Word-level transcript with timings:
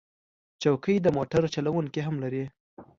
چوکۍ 0.61 0.95
د 1.01 1.07
موټر 1.17 1.43
چلونکي 1.55 2.01
هم 2.03 2.15
لري. 2.23 2.43